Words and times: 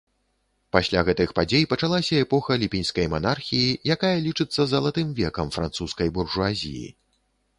Пасля 0.75 1.01
гэтых 1.09 1.33
падзей 1.39 1.65
пачалася 1.73 2.21
эпоха 2.25 2.51
ліпеньскай 2.63 3.07
манархіі, 3.13 3.77
якая 3.95 4.13
лічыцца 4.27 4.61
залатым 4.73 5.11
векам 5.19 5.53
французскай 5.59 6.09
буржуазіі. 6.19 6.87